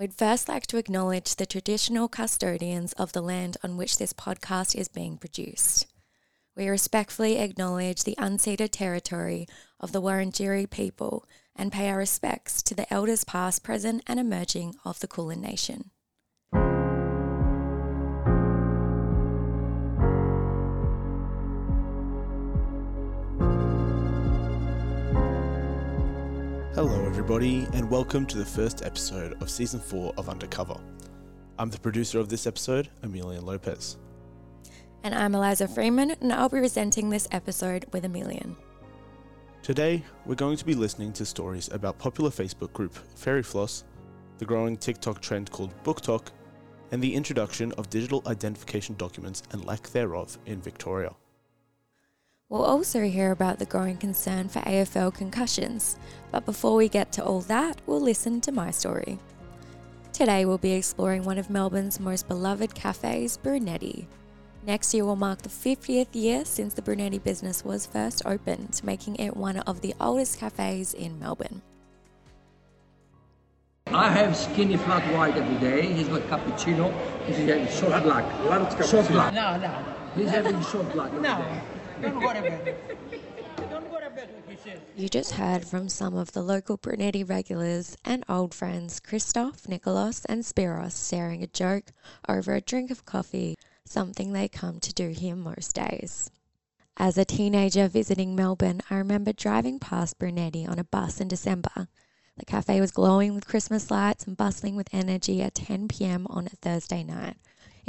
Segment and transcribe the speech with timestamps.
[0.00, 4.74] We'd first like to acknowledge the traditional custodians of the land on which this podcast
[4.74, 5.88] is being produced.
[6.56, 9.46] We respectfully acknowledge the unceded territory
[9.78, 14.74] of the Wurundjeri people and pay our respects to the elders past, present, and emerging
[14.86, 15.90] of the Kulin Nation.
[27.30, 30.74] Everybody, and welcome to the first episode of season four of Undercover.
[31.60, 33.98] I'm the producer of this episode, Emilien Lopez.
[35.04, 38.56] And I'm Eliza Freeman, and I'll be presenting this episode with Emilien.
[39.62, 43.84] Today, we're going to be listening to stories about popular Facebook group Fairy Floss,
[44.38, 46.30] the growing TikTok trend called BookTok,
[46.90, 51.14] and the introduction of digital identification documents and lack thereof in Victoria.
[52.50, 55.96] We'll also hear about the growing concern for AFL concussions,
[56.32, 59.20] but before we get to all that, we'll listen to my story.
[60.12, 64.08] Today, we'll be exploring one of Melbourne's most beloved cafes, Brunetti.
[64.66, 69.14] Next year will mark the 50th year since the Brunetti business was first opened, making
[69.16, 71.62] it one of the oldest cafes in Melbourne.
[73.86, 75.86] I have skinny flat white every day.
[75.92, 76.92] He's got cappuccino.
[77.26, 78.84] He's having short black.
[78.86, 79.34] Short black.
[79.34, 79.84] No, no,
[80.16, 81.60] He's having short black every no.
[82.00, 82.08] Day.
[82.08, 82.76] Don't go to bed.
[83.70, 84.80] Don't go to bed he says.
[84.96, 90.24] You just heard from some of the local Brunetti regulars and old friends Christoph, Nicholas,
[90.24, 91.92] and Spiros sharing a joke
[92.28, 96.30] over a drink of coffee, something they come to do here most days.
[96.96, 101.88] As a teenager visiting Melbourne, I remember driving past Brunetti on a bus in December.
[102.36, 106.46] The cafe was glowing with Christmas lights and bustling with energy at 10 pm on
[106.46, 107.36] a Thursday night.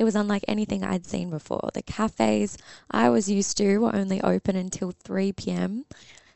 [0.02, 1.70] It was unlike anything I'd seen before.
[1.76, 2.58] The cafes
[2.90, 5.86] I was used to were only open until 3 pm,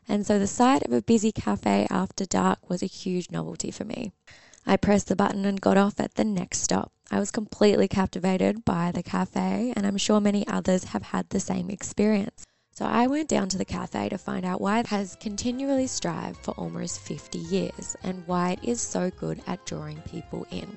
[0.06, 3.82] and so the sight of a busy cafe after dark was a huge novelty for
[3.84, 4.12] me.
[4.64, 6.92] I pressed the button and got off at the next stop.
[7.10, 11.40] I was completely captivated by the cafe, and I'm sure many others have had the
[11.40, 12.44] same experience.
[12.70, 16.38] So I went down to the cafe to find out why it has continually strived
[16.44, 20.68] for almost 50 years and why it is so good at drawing people in.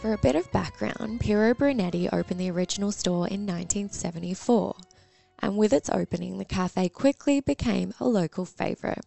[0.00, 4.74] For a bit of background, Piero Brunetti opened the original store in 1974,
[5.40, 9.04] and with its opening, the cafe quickly became a local favourite.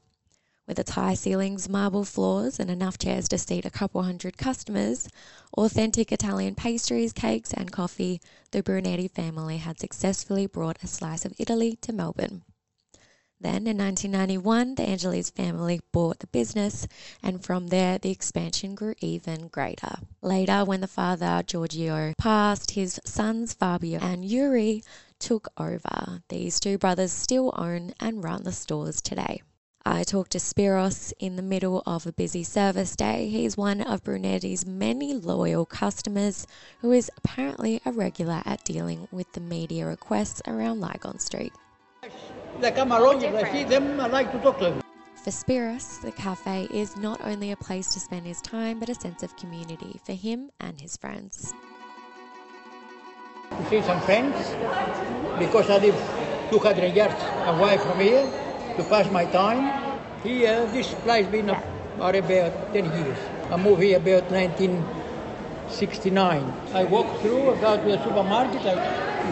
[0.68, 5.10] With its high ceilings, marble floors, and enough chairs to seat a couple hundred customers,
[5.58, 8.22] authentic Italian pastries, cakes, and coffee,
[8.52, 12.44] the Brunetti family had successfully brought a slice of Italy to Melbourne.
[13.44, 16.88] Then in 1991, the Angeles family bought the business,
[17.22, 19.98] and from there, the expansion grew even greater.
[20.22, 24.82] Later, when the father, Giorgio, passed, his sons, Fabio and Yuri,
[25.20, 26.22] took over.
[26.30, 29.42] These two brothers still own and run the stores today.
[29.86, 33.28] I talked to Spiros in the middle of a busy service day.
[33.28, 36.48] He's one of Brunetti's many loyal customers
[36.80, 41.52] who is apparently a regular at dealing with the media requests around Lygon Street.
[42.60, 44.82] They come along, if I see them, I like to talk to them.
[45.16, 48.96] For Spiros, the cafe is not only a place to spend his time, but a
[48.96, 51.54] sense of community for him and his friends.
[53.50, 54.36] To see some friends,
[55.40, 55.96] because I live
[56.52, 58.28] 200 yards away from here,
[58.78, 59.82] to pass my time.
[60.24, 61.64] Here, this place been up
[61.96, 63.18] about 10 years.
[63.50, 66.54] I moved here about 1969.
[66.74, 68.78] I walk through, I go to the supermarket, I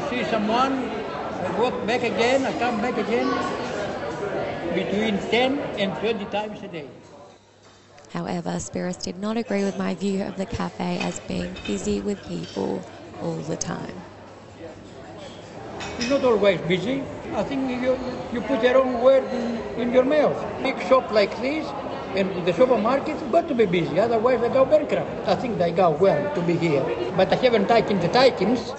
[0.09, 0.89] see someone,
[1.44, 3.28] I walk back again, I come back again,
[4.75, 6.88] between 10 and 20 times a day.
[8.13, 12.22] However, Spiros did not agree with my view of the cafe as being busy with
[12.28, 12.84] people
[13.22, 13.96] all the time.
[15.97, 17.03] It's not always busy.
[17.34, 17.97] I think you,
[18.34, 20.38] you put your own word in, in your mouth.
[20.62, 21.66] Big shop like this
[22.16, 25.28] and the supermarket got to be busy, otherwise they go bankrupt.
[25.28, 26.84] I think they go well to be here.
[27.16, 28.73] But I haven't taken the takings.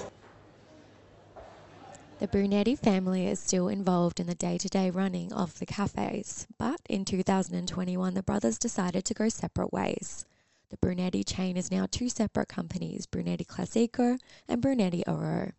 [2.23, 6.47] The Brunetti family is still involved in the day to day running of the cafes,
[6.57, 10.25] but in 2021 the brothers decided to go separate ways.
[10.69, 15.51] The Brunetti chain is now two separate companies, Brunetti Classico and Brunetti Oro.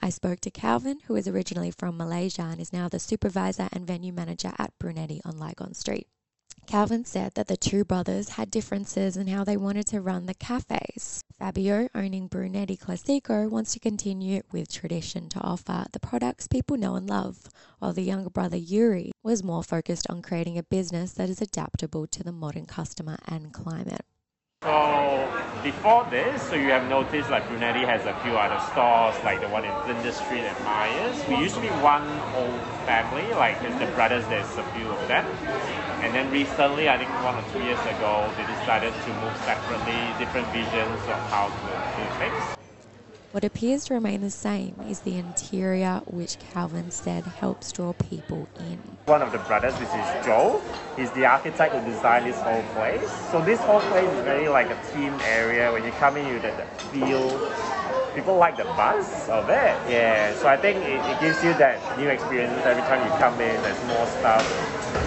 [0.00, 3.86] I spoke to Calvin, who is originally from Malaysia and is now the supervisor and
[3.86, 6.08] venue manager at Brunetti on Lygon Street.
[6.66, 10.34] Calvin said that the two brothers had differences in how they wanted to run the
[10.34, 11.20] cafes.
[11.38, 16.94] Fabio, owning Brunetti Classico, wants to continue with tradition to offer the products people know
[16.94, 17.48] and love,
[17.78, 22.06] while the younger brother Yuri was more focused on creating a business that is adaptable
[22.06, 24.04] to the modern customer and climate.
[24.62, 25.28] So
[25.62, 29.48] before this, so you have noticed like Brunetti has a few other stores, like the
[29.48, 31.22] one in Flinders Street and Myers.
[31.28, 35.26] We used to be one whole family, like the brothers, there's a few of them.
[36.04, 39.96] And then recently, I think one or two years ago, they decided to move separately,
[40.18, 42.44] different visions of how to do things.
[43.32, 48.46] What appears to remain the same is the interior, which Calvin said helps draw people
[48.60, 48.78] in.
[49.06, 50.60] One of the brothers, which is Joe,
[50.94, 53.10] he's the architect who designed this whole place.
[53.32, 55.72] So this whole place is very like a themed area.
[55.72, 57.50] When you come in, you get the feel.
[58.14, 59.74] People like the buzz of it.
[59.90, 60.34] Yeah.
[60.34, 63.62] So I think it, it gives you that new experience every time you come in.
[63.62, 65.03] There's more stuff.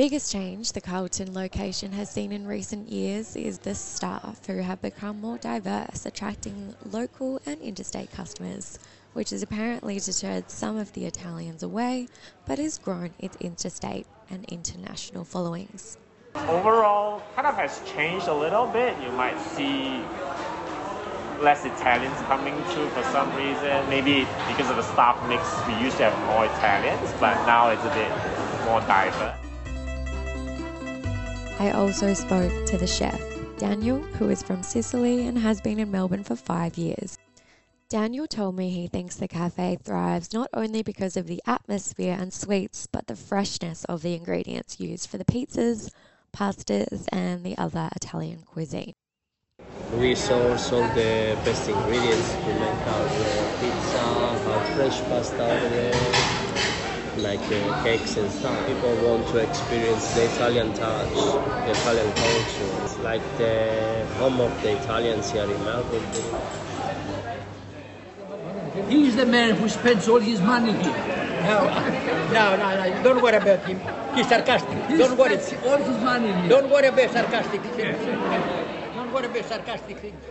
[0.00, 4.80] Biggest change the Carlton location has seen in recent years is the staff, who have
[4.80, 8.78] become more diverse, attracting local and interstate customers,
[9.12, 12.08] which has apparently deterred some of the Italians away,
[12.46, 15.98] but has grown its interstate and international followings.
[16.34, 18.96] Overall, kind of has changed a little bit.
[19.02, 20.00] You might see
[21.44, 23.86] less Italians coming through for some reason.
[23.90, 27.84] Maybe because of the staff mix, we used to have more Italians, but now it's
[27.84, 29.49] a bit more diverse.
[31.60, 33.22] I also spoke to the chef,
[33.58, 37.18] Daniel, who is from Sicily and has been in Melbourne for five years.
[37.90, 42.32] Daniel told me he thinks the cafe thrives not only because of the atmosphere and
[42.32, 45.92] sweets, but the freshness of the ingredients used for the pizzas,
[46.32, 48.94] pastas, and the other Italian cuisine.
[49.98, 56.39] We source all the best ingredients to make our pizza, our fresh pasta over there
[57.18, 58.56] like uh, cakes and stuff.
[58.66, 61.12] People want to experience the Italian touch,
[61.66, 62.84] the Italian culture.
[62.84, 66.06] It's like the home of the Italians here in Melbourne.
[68.88, 71.04] He's the man who spends all his money here.
[71.42, 71.64] No,
[72.32, 73.02] no, no, no.
[73.02, 73.80] Don't worry about him.
[74.14, 74.78] He's sarcastic.
[74.88, 75.38] He Don't worry.
[75.38, 76.48] spends all his money here.
[76.48, 77.98] Don't worry about sarcastic things.
[78.94, 80.22] Don't worry about sarcastic things.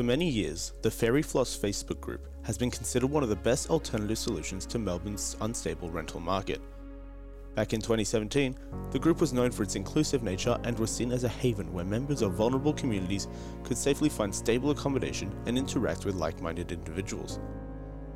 [0.00, 3.68] For many years, the Fairy Floss Facebook group has been considered one of the best
[3.68, 6.62] alternative solutions to Melbourne's unstable rental market.
[7.54, 8.56] Back in 2017,
[8.92, 11.84] the group was known for its inclusive nature and was seen as a haven where
[11.84, 13.28] members of vulnerable communities
[13.62, 17.38] could safely find stable accommodation and interact with like minded individuals.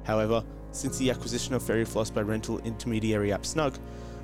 [0.04, 3.76] However, since the acquisition of Fairy Floss by rental intermediary app Snug,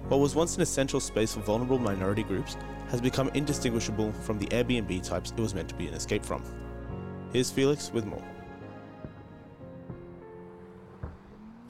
[0.08, 2.56] what was once an essential space for vulnerable minority groups
[2.88, 6.42] has become indistinguishable from the Airbnb types it was meant to be an escape from.
[7.32, 8.24] Here's Felix with more.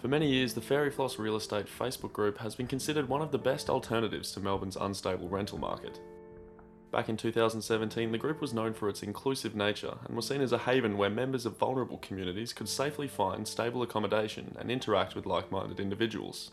[0.00, 3.30] For many years, the Fairy Floss Real Estate Facebook group has been considered one of
[3.30, 6.00] the best alternatives to Melbourne's unstable rental market.
[6.90, 10.52] Back in 2017, the group was known for its inclusive nature and was seen as
[10.52, 15.26] a haven where members of vulnerable communities could safely find stable accommodation and interact with
[15.26, 16.52] like minded individuals.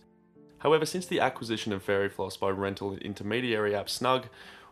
[0.60, 4.28] However, since the acquisition of Fairy Floss by rental intermediary app Snug,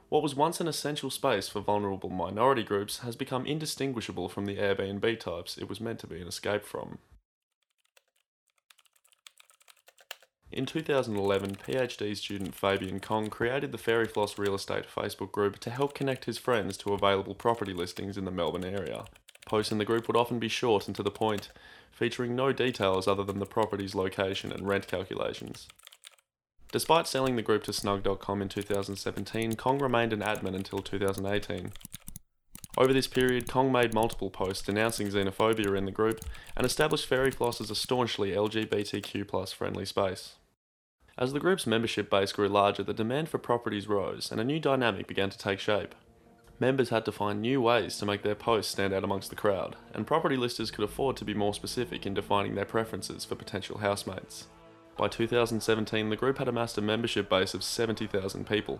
[0.09, 4.57] what was once an essential space for vulnerable minority groups has become indistinguishable from the
[4.57, 6.99] Airbnb types it was meant to be an escape from.
[10.51, 15.69] In 2011, PhD student Fabian Kong created the Fairy Floss Real Estate Facebook group to
[15.69, 19.05] help connect his friends to available property listings in the Melbourne area.
[19.45, 21.49] Posts in the group would often be short and to the point,
[21.91, 25.67] featuring no details other than the property's location and rent calculations.
[26.75, 31.71] Despite selling the group to Snug.com in 2017, Kong remained an admin until 2018.
[32.77, 36.19] Over this period, Kong made multiple posts denouncing xenophobia in the group
[36.53, 40.35] and established Fairy Floss as a staunchly LGBTQ friendly space.
[41.17, 44.59] As the group's membership base grew larger, the demand for properties rose and a new
[44.59, 45.95] dynamic began to take shape.
[46.59, 49.77] Members had to find new ways to make their posts stand out amongst the crowd,
[49.93, 53.77] and property listers could afford to be more specific in defining their preferences for potential
[53.77, 54.47] housemates.
[54.97, 58.79] By 2017, the group had amassed a membership base of 70,000 people.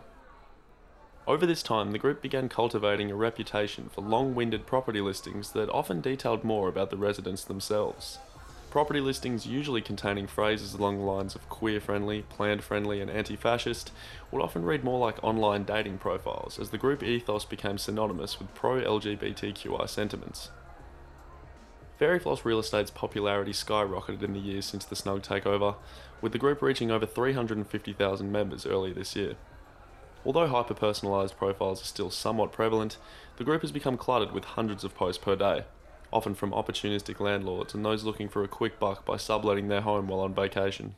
[1.28, 5.70] Over this time, the group began cultivating a reputation for long winded property listings that
[5.70, 8.20] often detailed more about the residents themselves.
[8.70, 13.36] Property listings, usually containing phrases along the lines of queer friendly, planned friendly, and anti
[13.36, 13.92] fascist,
[14.32, 18.54] would often read more like online dating profiles, as the group ethos became synonymous with
[18.54, 20.50] pro LGBTQI sentiments.
[21.98, 25.76] Fairy Floss Real Estate's popularity skyrocketed in the years since the Snug takeover,
[26.22, 29.36] with the group reaching over 350,000 members earlier this year.
[30.26, 32.98] Although hyper personalised profiles are still somewhat prevalent,
[33.38, 35.66] the group has become cluttered with hundreds of posts per day,
[36.12, 40.08] often from opportunistic landlords and those looking for a quick buck by subletting their home
[40.08, 40.96] while on vacation.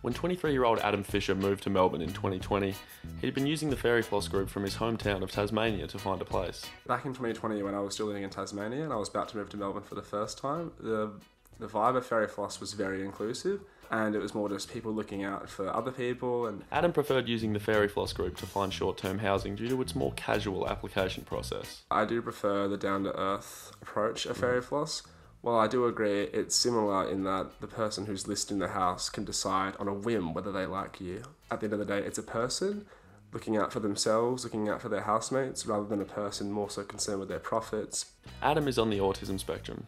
[0.00, 2.74] When 23 year old Adam Fisher moved to Melbourne in 2020,
[3.20, 6.24] he'd been using the Fairy Floss group from his hometown of Tasmania to find a
[6.24, 6.64] place.
[6.86, 9.36] Back in 2020, when I was still living in Tasmania and I was about to
[9.36, 11.10] move to Melbourne for the first time, the,
[11.58, 13.60] the vibe of Fairy Floss was very inclusive
[13.90, 17.52] and it was more just people looking out for other people and Adam preferred using
[17.52, 21.24] the Fairy Floss group to find short term housing due to its more casual application
[21.24, 21.82] process.
[21.90, 25.02] I do prefer the down to earth approach of Fairy Floss.
[25.40, 29.24] While I do agree, it's similar in that the person who's listing the house can
[29.24, 31.22] decide on a whim whether they like you.
[31.50, 32.86] At the end of the day, it's a person
[33.32, 36.82] looking out for themselves, looking out for their housemates, rather than a person more so
[36.82, 38.06] concerned with their profits.
[38.42, 39.86] Adam is on the autism spectrum.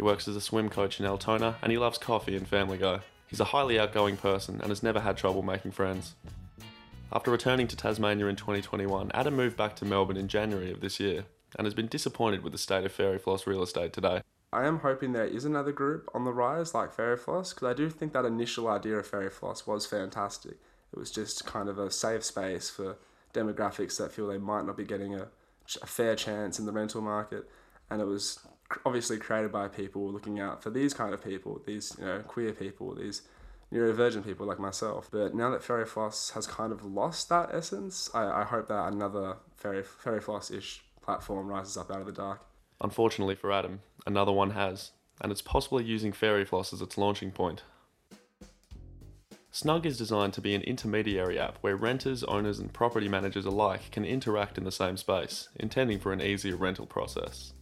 [0.00, 3.00] He works as a swim coach in Altona and he loves coffee and Family Guy.
[3.26, 6.14] He's a highly outgoing person and has never had trouble making friends.
[7.12, 11.00] After returning to Tasmania in 2021, Adam moved back to Melbourne in January of this
[11.00, 11.24] year
[11.58, 14.22] and has been disappointed with the state of Fairy Floss real estate today.
[14.54, 17.74] I am hoping there is another group on the rise like Fairy Floss because I
[17.74, 20.52] do think that initial idea of Fairy Floss was fantastic.
[20.94, 22.96] It was just kind of a safe space for
[23.34, 25.28] demographics that feel they might not be getting a,
[25.82, 27.50] a fair chance in the rental market,
[27.90, 28.38] and it was
[28.84, 32.52] obviously created by people looking out for these kind of people, these you know queer
[32.52, 33.22] people, these
[33.72, 35.08] neurodivergent people like myself.
[35.10, 38.92] But now that Fairy Floss has kind of lost that essence, I, I hope that
[38.92, 42.44] another Fairy Fairy Floss ish platform rises up out of the dark.
[42.80, 47.30] Unfortunately for Adam, another one has, and it's possibly using Fairy Floss as its launching
[47.30, 47.62] point.
[49.52, 53.90] Snug is designed to be an intermediary app where renters, owners, and property managers alike
[53.90, 57.52] can interact in the same space, intending for an easier rental process.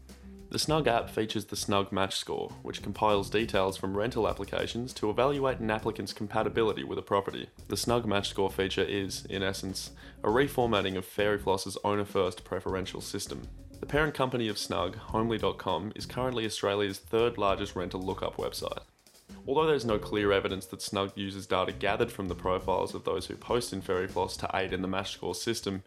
[0.50, 5.10] The Snug app features the Snug Match Score, which compiles details from rental applications to
[5.10, 7.50] evaluate an applicant's compatibility with a property.
[7.68, 9.90] The Snug Match Score feature is, in essence,
[10.24, 13.46] a reformatting of Fairy Floss's owner first preferential system.
[13.80, 18.84] The parent company of Snug, Homely.com, is currently Australia's third largest rental lookup website.
[19.46, 23.26] Although there's no clear evidence that Snug uses data gathered from the profiles of those
[23.26, 25.82] who post in Fairy Floss to aid in the match score system,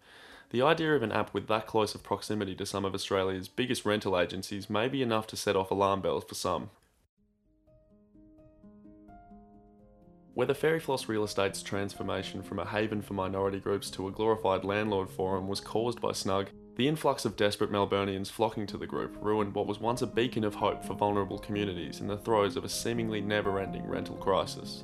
[0.52, 3.86] the idea of an app with that close of proximity to some of Australia's biggest
[3.86, 6.70] rental agencies may be enough to set off alarm bells for some.
[10.34, 14.64] Whether Fairy Floss Real Estate's transformation from a haven for minority groups to a glorified
[14.64, 19.18] landlord forum was caused by Snug, the influx of desperate Melburnians flocking to the group
[19.22, 22.64] ruined what was once a beacon of hope for vulnerable communities in the throes of
[22.64, 24.84] a seemingly never ending rental crisis.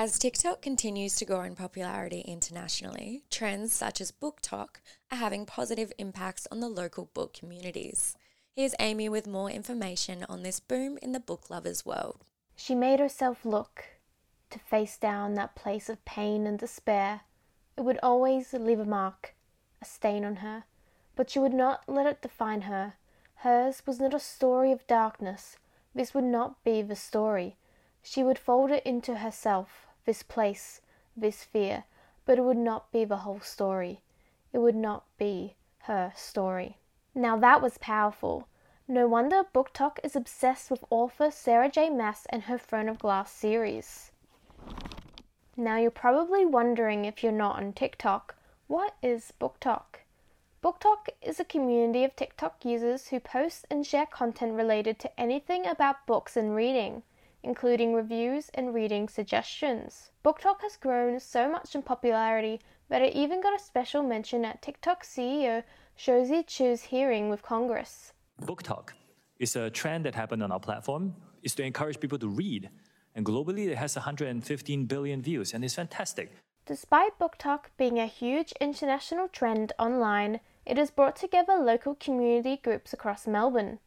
[0.00, 5.92] As TikTok continues to grow in popularity internationally, trends such as BookTok are having positive
[5.98, 8.16] impacts on the local book communities.
[8.54, 12.24] Here's Amy with more information on this boom in the book lovers' world.
[12.54, 13.86] She made herself look
[14.50, 17.22] to face down that place of pain and despair.
[17.76, 19.34] It would always leave a mark,
[19.82, 20.62] a stain on her,
[21.16, 22.94] but she would not let it define her.
[23.38, 25.56] Hers was not a story of darkness.
[25.92, 27.56] This would not be the story.
[28.00, 30.80] She would fold it into herself, this place,
[31.16, 31.84] this fear,
[32.24, 34.00] but it would not be the whole story.
[34.52, 36.78] It would not be her story.
[37.14, 38.48] Now that was powerful.
[38.86, 41.90] No wonder BookTok is obsessed with author Sarah J.
[41.90, 44.12] Maas and her Throne of Glass series.
[45.56, 48.36] Now you're probably wondering if you're not on TikTok,
[48.68, 50.04] what is BookTok?
[50.62, 55.66] BookTok is a community of TikTok users who post and share content related to anything
[55.66, 57.02] about books and reading,
[57.42, 60.10] including reviews and reading suggestions.
[60.24, 64.62] BookTok has grown so much in popularity that it even got a special mention at
[64.62, 65.62] TikTok CEO
[65.96, 68.12] Shou Zi Chew's hearing with Congress.
[68.42, 68.90] BookTok
[69.38, 71.14] is a trend that happened on our platform.
[71.42, 72.68] is to encourage people to read.
[73.14, 76.32] And globally, it has 115 billion views, and it's fantastic.
[76.66, 82.92] Despite BookTok being a huge international trend online, it has brought together local community groups
[82.92, 83.78] across Melbourne.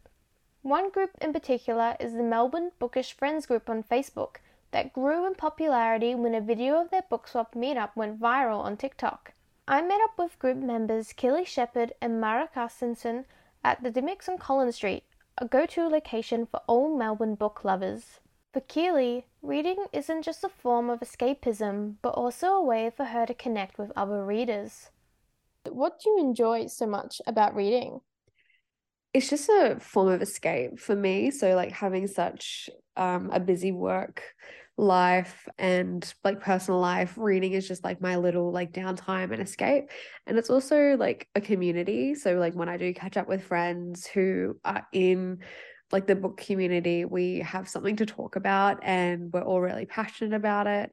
[0.63, 4.35] One group in particular is the Melbourne Bookish Friends group on Facebook
[4.69, 8.77] that grew in popularity when a video of their book swap meetup went viral on
[8.77, 9.33] TikTok.
[9.67, 13.25] I met up with group members Kelly Shepard and Mara Carstensen
[13.63, 15.03] at the Dymocks on Collins Street,
[15.39, 18.19] a go to location for all Melbourne book lovers.
[18.53, 23.25] For Keely, reading isn't just a form of escapism, but also a way for her
[23.25, 24.91] to connect with other readers.
[25.67, 28.01] What do you enjoy so much about reading?
[29.13, 31.31] It's just a form of escape for me.
[31.31, 34.23] So, like, having such um, a busy work
[34.77, 39.89] life and like personal life reading is just like my little like downtime and escape.
[40.25, 42.15] And it's also like a community.
[42.15, 45.39] So like when i do catch up with friends who are in
[45.91, 50.35] like the book community we have something to talk about and we're all really passionate
[50.35, 50.91] about it.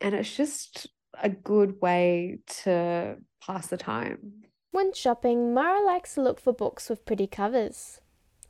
[0.00, 0.88] And it's just
[1.20, 3.16] a good way to
[3.46, 4.42] pass the time
[4.72, 8.00] when shopping mara likes to look for books with pretty covers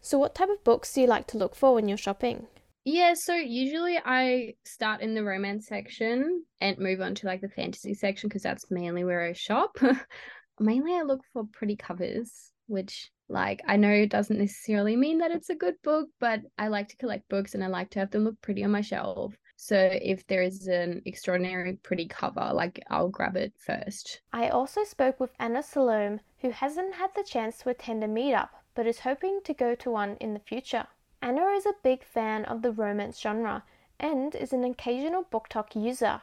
[0.00, 2.47] so what type of books do you like to look for when you're shopping
[2.85, 7.49] yeah, so usually I start in the romance section and move on to like the
[7.49, 9.76] fantasy section because that's mainly where I shop.
[10.61, 15.49] mainly I look for pretty covers, which like I know doesn't necessarily mean that it's
[15.49, 18.25] a good book, but I like to collect books and I like to have them
[18.25, 19.33] look pretty on my shelf.
[19.62, 24.21] So if there is an extraordinary pretty cover, like I'll grab it first.
[24.33, 28.49] I also spoke with Anna Salome, who hasn't had the chance to attend a meetup,
[28.75, 30.88] but is hoping to go to one in the future.
[31.23, 33.62] Anna is a big fan of the romance genre
[34.00, 36.23] and is an occasional BookTok user.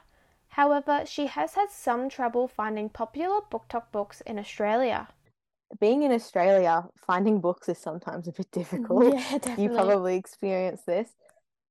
[0.50, 5.08] However, she has had some trouble finding popular BookTok books in Australia.
[5.80, 9.14] Being in Australia, finding books is sometimes a bit difficult.
[9.14, 9.64] Yeah, definitely.
[9.64, 11.10] You probably experience this.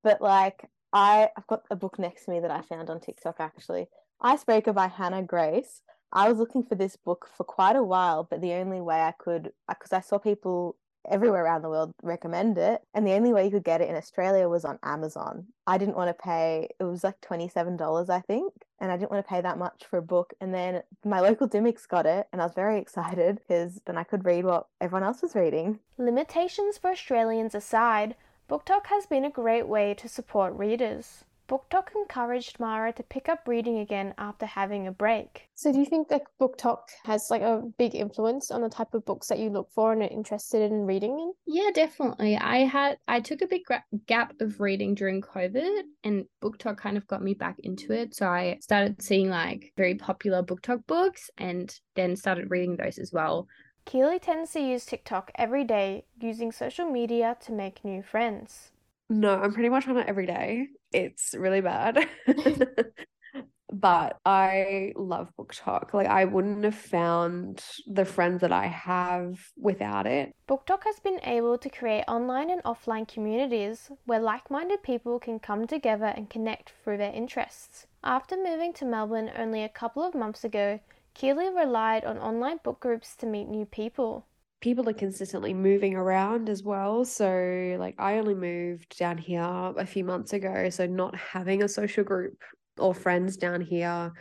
[0.01, 3.37] But like I I've got a book next to me that I found on TikTok
[3.39, 3.87] actually.
[4.21, 5.81] Icebreaker by Hannah Grace.
[6.11, 9.11] I was looking for this book for quite a while, but the only way I
[9.11, 10.75] could uh, because I saw people
[11.09, 13.95] everywhere around the world recommend it and the only way you could get it in
[13.95, 15.45] Australia was on Amazon.
[15.65, 19.25] I didn't want to pay it was like $27 I think and I didn't want
[19.25, 22.41] to pay that much for a book and then my local Dymocks got it and
[22.41, 25.79] I was very excited because then I could read what everyone else was reading.
[25.97, 28.15] Limitations for Australians aside,
[28.49, 31.23] BookTok has been a great way to support readers.
[31.47, 35.49] BookTok encouraged Mara to pick up reading again after having a break.
[35.53, 39.05] So do you think that BookTok has like a big influence on the type of
[39.05, 41.33] books that you look for and are interested in reading in?
[41.45, 42.37] Yeah, definitely.
[42.37, 46.97] I had I took a big gra- gap of reading during COVID, and BookTok kind
[46.97, 48.15] of got me back into it.
[48.15, 53.11] So I started seeing like very popular BookTok books, and then started reading those as
[53.13, 53.47] well.
[53.89, 58.69] Keely tends to use TikTok every day, using social media to make new friends.
[59.09, 60.67] No, I'm pretty much on it every day.
[60.93, 62.07] It's really bad.
[63.73, 65.95] but I love BookTok.
[65.95, 70.35] Like I wouldn't have found the friends that I have without it.
[70.47, 75.39] BookTok has been able to create online and offline communities where like minded people can
[75.39, 77.87] come together and connect through their interests.
[78.03, 80.79] After moving to Melbourne only a couple of months ago,
[81.19, 84.25] Keely relied on online book groups to meet new people.
[84.61, 87.03] People are consistently moving around as well.
[87.03, 90.69] So, like, I only moved down here a few months ago.
[90.69, 92.41] So, not having a social group
[92.77, 94.13] or friends down here.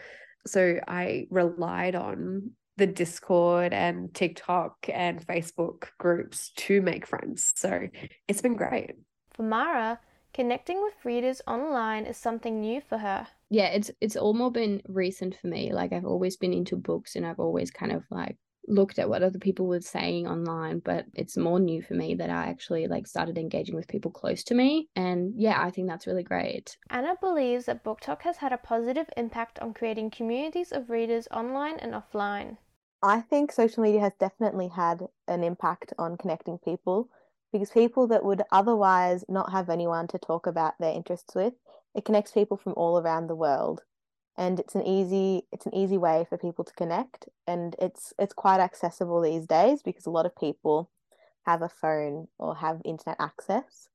[0.45, 7.53] So, I relied on the Discord and TikTok and Facebook groups to make friends.
[7.55, 7.87] So,
[8.27, 8.97] it's been great.
[9.35, 10.01] For Mara,
[10.35, 13.29] connecting with readers online is something new for her.
[13.51, 15.73] Yeah, it's it's all more been recent for me.
[15.73, 18.37] Like I've always been into books and I've always kind of like
[18.69, 22.31] looked at what other people were saying online, but it's more new for me that
[22.31, 24.89] I actually like started engaging with people close to me.
[24.95, 26.77] And yeah, I think that's really great.
[26.91, 31.79] Anna believes that BookTok has had a positive impact on creating communities of readers online
[31.79, 32.59] and offline.
[33.03, 37.09] I think social media has definitely had an impact on connecting people
[37.53, 41.55] because people that would otherwise not have anyone to talk about their interests with,
[41.95, 43.83] it connects people from all around the world.
[44.37, 48.33] And it's an easy it's an easy way for people to connect and it's it's
[48.33, 50.91] quite accessible these days because a lot of people
[51.45, 53.89] have a phone or have internet access.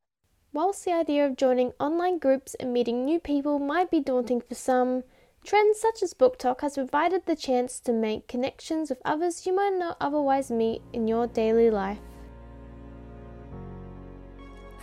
[0.52, 4.54] Whilst the idea of joining online groups and meeting new people might be daunting for
[4.54, 5.04] some,
[5.44, 9.76] trends such as BookTok has provided the chance to make connections with others you might
[9.78, 12.00] not otherwise meet in your daily life.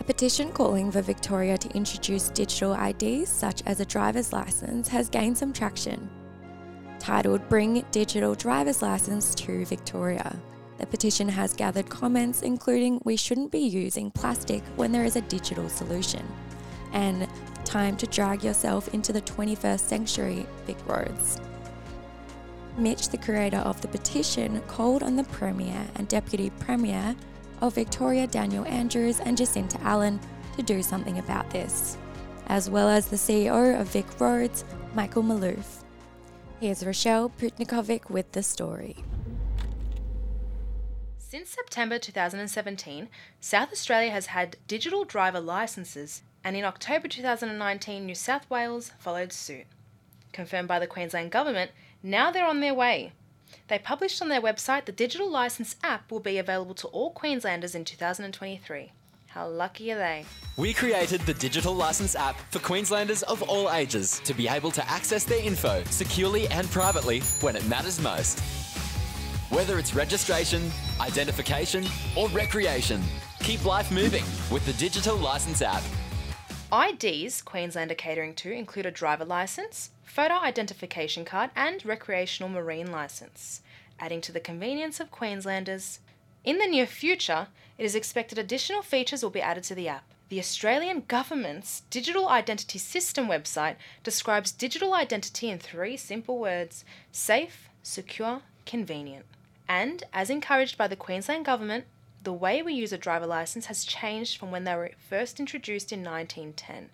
[0.01, 5.11] A petition calling for Victoria to introduce digital IDs, such as a driver's license, has
[5.11, 6.09] gained some traction.
[6.97, 10.41] Titled Bring Digital Driver's License to Victoria,
[10.79, 15.21] the petition has gathered comments including we shouldn't be using plastic when there is a
[15.21, 16.27] digital solution,
[16.93, 17.27] and
[17.63, 21.39] time to drag yourself into the 21st century, Vic Roads.
[22.75, 27.15] Mitch, the creator of the petition, called on the Premier and Deputy Premier
[27.61, 30.19] of Victoria Daniel Andrews and Jacinta Allan
[30.57, 31.97] to do something about this,
[32.47, 35.83] as well as the CEO of Vic Roads, Michael Maloof.
[36.59, 38.97] Here's Rochelle Putnikovic with the story.
[41.17, 43.07] Since September 2017,
[43.39, 49.31] South Australia has had digital driver licences, and in October 2019, New South Wales followed
[49.31, 49.65] suit.
[50.33, 51.71] Confirmed by the Queensland Government,
[52.03, 53.13] now they're on their way.
[53.67, 57.75] They published on their website the digital licence app will be available to all Queenslanders
[57.75, 58.91] in 2023.
[59.27, 60.25] How lucky are they?
[60.57, 64.89] We created the digital license app for Queenslanders of all ages to be able to
[64.89, 68.39] access their info securely and privately when it matters most.
[69.49, 71.85] Whether it's registration, identification,
[72.17, 73.01] or recreation,
[73.39, 75.83] keep life moving with the digital license app.
[76.73, 82.91] IDs Queensland are catering to include a driver licence, photo identification card, and recreational marine
[82.91, 83.61] licence,
[83.99, 85.99] adding to the convenience of Queenslanders.
[86.43, 90.03] In the near future, it is expected additional features will be added to the app.
[90.29, 97.69] The Australian Government's Digital Identity System website describes digital identity in three simple words safe,
[97.83, 99.25] secure, convenient.
[99.67, 101.85] And, as encouraged by the Queensland Government,
[102.23, 105.91] the way we use a driver license has changed from when they were first introduced
[105.91, 106.89] in 1910.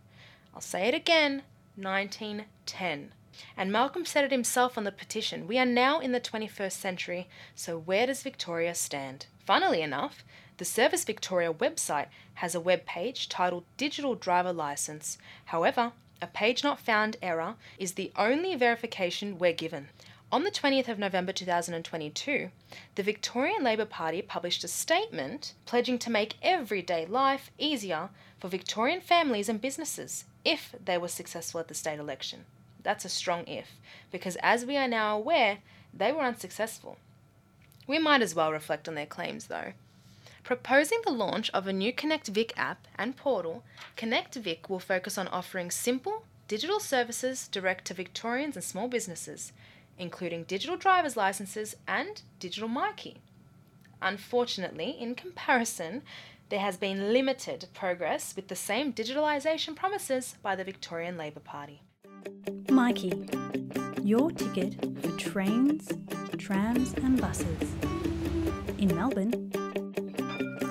[0.56, 1.44] I'll say it again
[1.78, 3.12] 1910.
[3.56, 7.30] And Malcolm said it himself on the petition we are now in the 21st century,
[7.54, 9.28] so where does Victoria stand?
[9.46, 10.24] Funnily enough,
[10.58, 15.20] The Service Victoria website has a web page titled Digital Driver License.
[15.46, 19.90] However, a page not found error is the only verification we're given.
[20.32, 22.50] On the 20th of November 2022,
[22.96, 28.10] the Victorian Labor Party published a statement pledging to make everyday life easier
[28.40, 32.46] for Victorian families and businesses if they were successful at the state election.
[32.82, 33.68] That's a strong if,
[34.12, 35.58] because as we are now aware,
[35.94, 36.98] they were unsuccessful.
[37.86, 39.74] We might as well reflect on their claims though.
[40.46, 43.64] Proposing the launch of a new Connect Vic app and portal,
[43.98, 49.52] Connect Vic will focus on offering simple, digital services direct to Victorians and small businesses,
[50.00, 53.18] including digital driver's licenses and digital myki.
[54.02, 56.04] Unfortunately, in comparison,
[56.50, 61.82] there has been limited progress with the same digitalisation promises by the Victorian Labor Party.
[62.68, 63.12] myki,
[64.04, 65.92] your ticket for trains,
[66.38, 67.76] trams, and buses
[68.78, 69.52] in Melbourne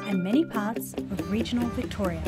[0.07, 2.23] and many parts of regional Victoria.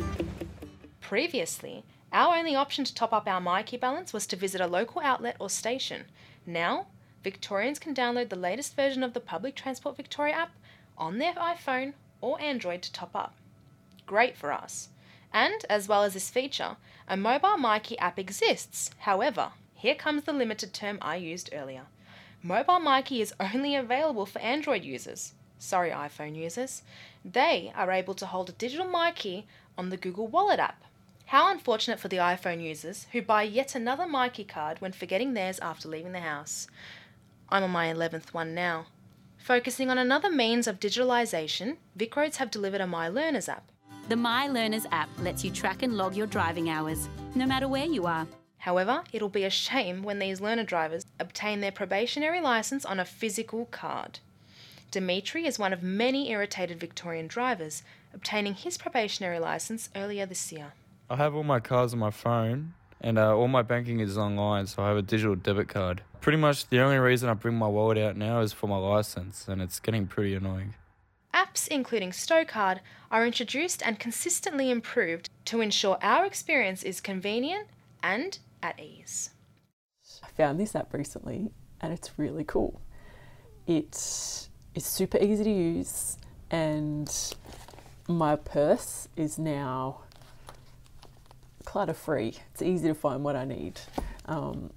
[1.01, 5.01] Previously, our only option to top up our myki balance was to visit a local
[5.01, 6.05] outlet or station.
[6.45, 6.89] Now,
[7.25, 10.51] Victorians can download the latest version of the Public Transport Victoria app
[10.97, 13.35] on their iPhone or Android to top up.
[14.07, 14.89] Great for us.
[15.33, 16.77] And, as well as this feature,
[17.07, 18.91] a mobile myki app exists.
[19.01, 21.83] However, here comes the limited term I used earlier.
[22.43, 25.35] Mobile myki is only available for Android users.
[25.59, 26.83] Sorry, iPhone users.
[27.25, 29.45] They are able to hold a digital myki
[29.77, 30.85] on the Google Wallet app.
[31.27, 35.59] How unfortunate for the iPhone users who buy yet another myki card when forgetting theirs
[35.59, 36.69] after leaving the house.
[37.51, 38.87] I'm on my 11th one now.
[39.39, 43.71] Focusing on another means of digitalisation, VicRoads have delivered a My Learners app.
[44.09, 47.87] The My Learners app lets you track and log your driving hours, no matter where
[47.87, 48.27] you are.
[48.59, 53.05] However, it'll be a shame when these learner drivers obtain their probationary licence on a
[53.05, 54.19] physical card.
[54.91, 60.73] Dimitri is one of many irritated Victorian drivers, obtaining his probationary licence earlier this year.
[61.09, 64.67] I have all my cards on my phone, and uh, all my banking is online,
[64.67, 66.03] so I have a digital debit card.
[66.21, 69.47] Pretty much the only reason I bring my wallet out now is for my license,
[69.49, 70.75] and it's getting pretty annoying.
[71.35, 72.81] Apps including Stocard
[73.11, 77.69] are introduced and consistently improved to ensure our experience is convenient
[78.03, 79.31] and at ease.
[80.23, 82.81] I found this app recently and it's really cool.
[83.67, 83.95] It
[84.75, 86.17] is super easy to use
[86.51, 87.15] and
[88.09, 90.01] my purse is now
[91.69, 92.33] clutter free.
[92.51, 93.79] It's easy to find what I need.
[94.25, 94.71] Um,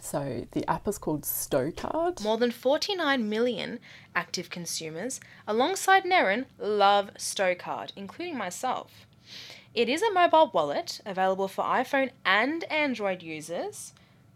[0.00, 2.24] so the app is called Stocard.
[2.24, 3.78] More than 49 million
[4.12, 9.06] active consumers, alongside Nerin, love Stocard, including myself.
[9.74, 13.92] It is a mobile wallet available for iPhone and Android users.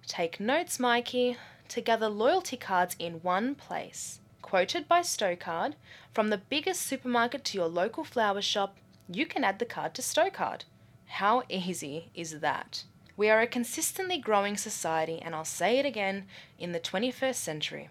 [0.06, 1.36] Take notes, myki,
[1.70, 4.20] to gather loyalty cards in one place.
[4.40, 5.74] Quoted by Stocard,
[6.14, 8.76] from the biggest supermarket to your local flower shop,
[9.08, 10.62] you can add the card to Stocard.
[11.06, 12.84] How easy is that?
[13.16, 16.26] We are a consistently growing society, and I'll say it again
[16.58, 17.88] in the 21st century.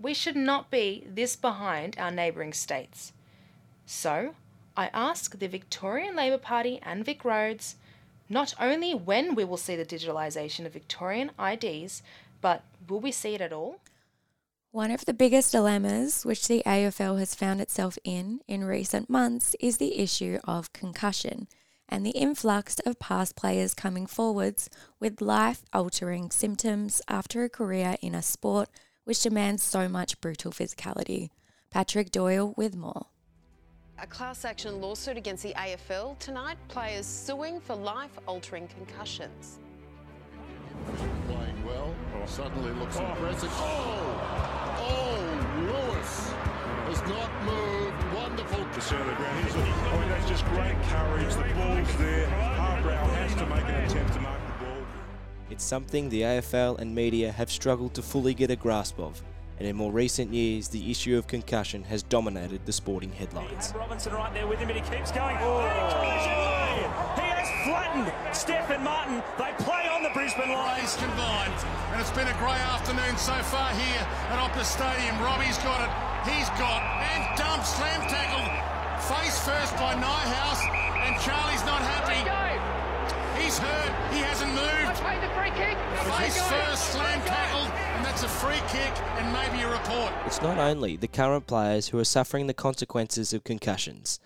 [0.00, 3.12] We should not be this behind our neighbouring states.
[3.84, 4.34] So,
[4.76, 7.74] I ask the Victorian Labor Party and VicRoads
[8.28, 12.02] not only when we will see the digitalisation of Victorian IDs,
[12.40, 13.80] but will we see it at all?
[14.70, 19.56] One of the biggest dilemmas which the AFL has found itself in in recent months
[19.60, 21.48] is the issue of concussion
[21.88, 24.68] and the influx of past players coming forwards
[25.00, 28.68] with life altering symptoms after a career in a sport
[29.04, 31.30] which demands so much brutal physicality.
[31.70, 33.06] Patrick Doyle with more.
[34.00, 39.58] A class action lawsuit against the AFL tonight, players suing for life altering concussions.
[41.26, 41.94] Playing well,
[42.26, 43.50] suddenly looks impressive.
[43.52, 44.68] Oh!
[44.80, 45.18] Oh,
[45.60, 46.30] Lewis
[46.88, 47.87] has not moved.
[48.78, 48.98] Wonderful.
[48.98, 49.44] To center the ground.
[49.44, 51.34] He's looking, mean, that's just great courage.
[51.34, 52.26] The ball's there.
[52.28, 54.76] Harbrow has to make an attempt to mark the ball.
[55.50, 59.20] It's something the AFL and media have struggled to fully get a grasp of,
[59.58, 63.72] and in more recent years, the issue of concussion has dominated the sporting headlines.
[63.76, 65.36] Robinson right there with him, and he keeps going.
[65.40, 65.66] Oh.
[67.16, 69.22] He has flattened Stephen Martin.
[69.38, 71.58] They play on the Brisbane Lions combined,
[71.90, 75.18] and it's been a great afternoon so far here at Optus Stadium.
[75.18, 75.90] Robbie's got it.
[76.30, 78.57] He's got and dump slam tackled face
[79.48, 80.62] first by Nyhouse,
[81.06, 82.20] and Charlie's not happy.
[83.40, 84.12] He's hurt.
[84.12, 84.98] He hasn't moved.
[85.24, 85.76] the free kick.
[86.20, 90.12] Face first, slam tackled, and that's a free kick and maybe a report.
[90.26, 94.20] It's not only the current players who are suffering the consequences of concussions,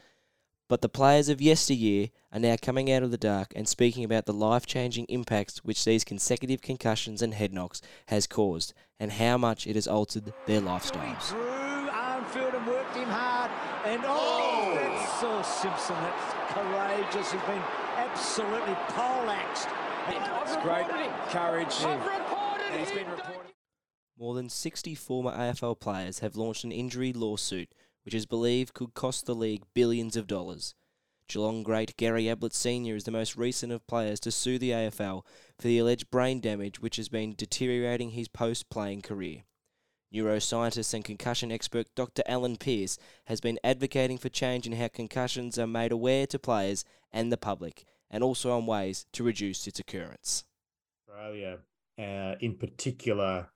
[0.68, 4.26] but the players of yesteryear are now coming out of the dark and speaking about
[4.26, 9.38] the life changing impacts which these consecutive concussions and head knocks has caused and how
[9.38, 11.30] much it has altered their lifestyles.
[11.30, 13.50] Drew Armfield and worked him hard.
[13.84, 14.41] And oh, That's
[15.22, 15.94] Saul Simpson.
[16.00, 17.30] That's courageous.
[17.30, 17.62] He's been
[17.96, 19.68] absolutely poleaxed.
[20.08, 20.88] It's great
[21.28, 21.76] courage.
[21.84, 23.52] And he's been reported.
[24.18, 27.68] More than 60 former AFL players have launched an injury lawsuit,
[28.04, 30.74] which is believed could cost the league billions of dollars.
[31.28, 32.96] Geelong great Gary Ablett Sr.
[32.96, 35.22] is the most recent of players to sue the AFL
[35.56, 39.44] for the alleged brain damage which has been deteriorating his post playing career.
[40.12, 42.22] Neuroscientist and concussion expert Dr.
[42.26, 46.84] Alan Pearce has been advocating for change in how concussions are made aware to players
[47.10, 50.44] and the public, and also on ways to reduce its occurrence.
[51.08, 51.58] Australia,
[51.98, 53.48] uh, in particular,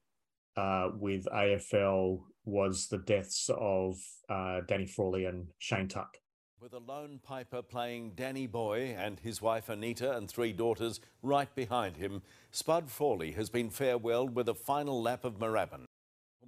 [0.57, 3.97] uh, with AFL, was the deaths of
[4.31, 6.16] uh, Danny Frawley and Shane Tuck.
[6.59, 11.55] With a lone piper playing Danny Boy and his wife Anita and three daughters right
[11.55, 15.86] behind him, Spud Frawley has been farewelled with a final lap of Moorabbin.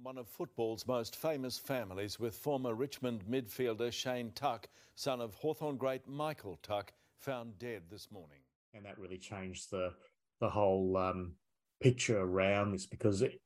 [0.01, 5.75] One of football's most famous families with former Richmond midfielder Shane Tuck, son of Hawthorn
[5.75, 8.39] great Michael Tuck, found dead this morning.
[8.73, 9.91] And that really changed the,
[10.39, 11.33] the whole um,
[11.81, 13.41] picture around this because it,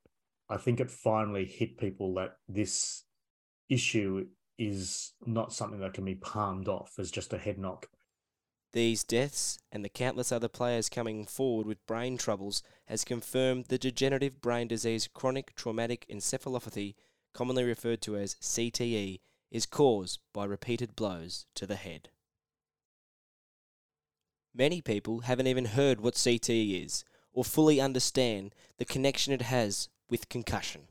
[0.48, 3.04] I think it finally hit people that this
[3.70, 4.28] issue
[4.60, 7.88] is not something that can be palmed off as just a head knock.
[8.74, 13.78] These deaths and the countless other players coming forward with brain troubles has confirmed the
[13.78, 16.96] degenerative brain disease chronic traumatic encephalopathy,
[17.34, 19.20] commonly referred to as CTE,
[19.52, 22.10] is caused by repeated blows to the head.
[24.56, 29.90] Many people haven't even heard what CTE is or fully understand the connection it has
[30.10, 30.88] with concussion.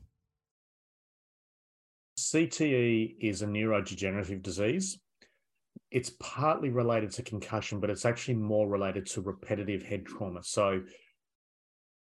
[2.17, 4.99] CTE is a neurodegenerative disease.
[5.93, 10.41] It's partly related to concussion, but it's actually more related to repetitive head trauma.
[10.43, 10.81] So,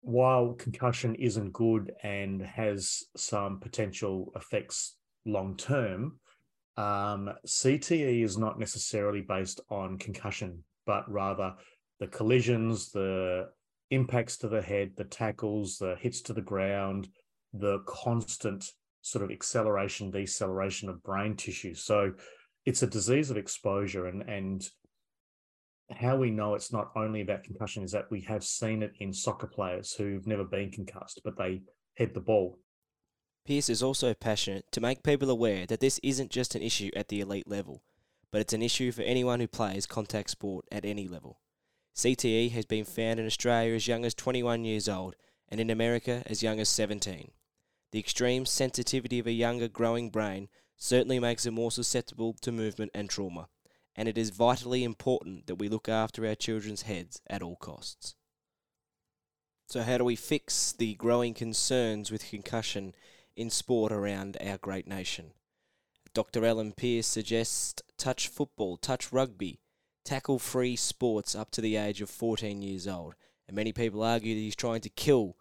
[0.02, 6.20] while concussion isn't good and has some potential effects long term,
[6.76, 11.54] um, CTE is not necessarily based on concussion, but rather
[11.98, 13.48] the collisions, the
[13.90, 17.08] impacts to the head, the tackles, the hits to the ground,
[17.54, 18.70] the constant
[19.00, 21.72] sort of acceleration, deceleration of brain tissue.
[21.72, 22.12] So
[22.68, 24.06] it's a disease of exposure.
[24.08, 24.68] And, and
[25.90, 29.10] how we know it's not only about concussion is that we have seen it in
[29.10, 31.62] soccer players who've never been concussed, but they
[31.96, 32.58] head the ball.
[33.46, 37.08] Pearce is also passionate to make people aware that this isn't just an issue at
[37.08, 37.82] the elite level,
[38.30, 41.40] but it's an issue for anyone who plays contact sport at any level.
[41.96, 45.16] CTE has been found in Australia as young as 21 years old
[45.48, 47.30] and in America as young as 17.
[47.92, 52.92] The extreme sensitivity of a younger growing brain certainly makes it more susceptible to movement
[52.94, 53.48] and trauma,
[53.94, 58.14] and it is vitally important that we look after our children's heads at all costs.
[59.66, 62.94] So, how do we fix the growing concerns with concussion
[63.36, 65.32] in sport around our great nation?
[66.14, 66.46] Dr.
[66.46, 69.60] Alan Pearce suggests touch football, touch rugby,
[70.04, 73.14] tackle free sports up to the age of 14 years old.
[73.46, 75.36] And many people argue that he's trying to kill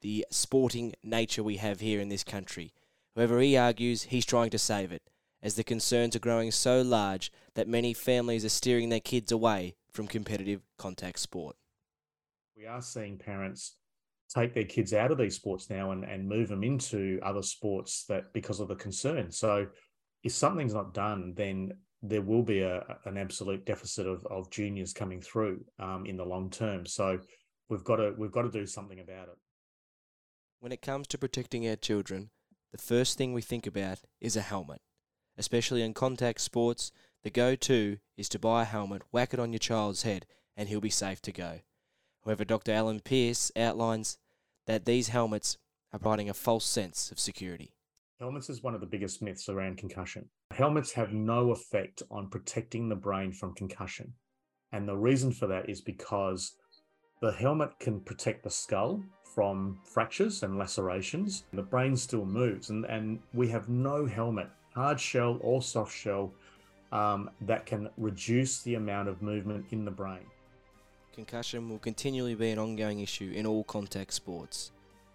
[0.00, 2.72] the sporting nature we have here in this country.
[3.18, 5.02] However, he argues he's trying to save it,
[5.42, 9.74] as the concerns are growing so large that many families are steering their kids away
[9.92, 11.56] from competitive contact sport.
[12.56, 13.74] We are seeing parents
[14.32, 18.04] take their kids out of these sports now and, and move them into other sports
[18.04, 19.32] that because of the concern.
[19.32, 19.66] So
[20.22, 24.92] if something's not done, then there will be a, an absolute deficit of, of juniors
[24.92, 26.86] coming through um, in the long term.
[26.86, 27.18] So
[27.68, 29.38] we've got to we've got to do something about it.
[30.60, 32.30] When it comes to protecting our children,
[32.72, 34.80] the first thing we think about is a helmet.
[35.36, 39.52] Especially in contact sports, the go to is to buy a helmet, whack it on
[39.52, 40.26] your child's head,
[40.56, 41.60] and he'll be safe to go.
[42.24, 42.72] However, Dr.
[42.72, 44.18] Alan Pearce outlines
[44.66, 45.56] that these helmets
[45.92, 47.72] are providing a false sense of security.
[48.20, 50.28] Helmets is one of the biggest myths around concussion.
[50.50, 54.14] Helmets have no effect on protecting the brain from concussion.
[54.72, 56.54] And the reason for that is because
[57.20, 59.02] the helmet can protect the skull
[59.38, 61.44] from fractures and lacerations.
[61.52, 66.32] The brain still moves, and, and we have no helmet, hard shell or soft shell,
[66.90, 70.26] um, that can reduce the amount of movement in the brain.
[71.14, 74.72] Concussion will continually be an ongoing issue in all contact sports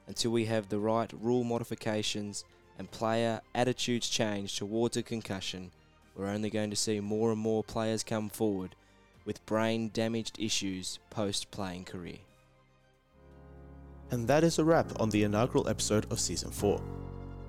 [0.08, 2.46] until we have the right rule modifications
[2.80, 5.70] and player attitudes change towards a concussion.
[6.16, 8.74] We're only going to see more and more players come forward
[9.26, 12.20] with brain damaged issues post playing career.
[14.12, 16.82] And that is a wrap on the inaugural episode of Season 4.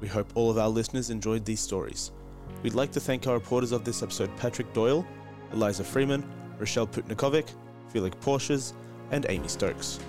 [0.00, 2.12] We hope all of our listeners enjoyed these stories.
[2.62, 5.06] We'd like to thank our reporters of this episode Patrick Doyle,
[5.52, 6.24] Eliza Freeman,
[6.58, 7.48] Rochelle Putnikovic,
[7.90, 8.72] Felix Pocius,
[9.10, 10.00] and Amy Stokes.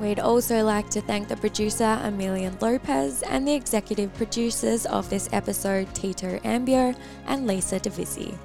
[0.00, 5.28] We'd also like to thank the producer Emilien Lopez and the executive producers of this
[5.32, 8.36] episode Tito Ambio and Lisa DeVisi.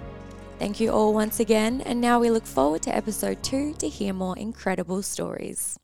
[0.59, 4.13] Thank you all once again, and now we look forward to episode 2 to hear
[4.13, 5.79] more incredible stories.